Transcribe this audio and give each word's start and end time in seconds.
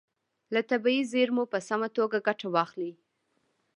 له 0.53 0.61
طبیعي 0.71 1.03
زیرمو 1.13 1.43
په 1.53 1.59
سمه 1.67 1.87
توګه 1.97 2.17
ګټه 2.27 2.47
واخلئ. 2.53 2.91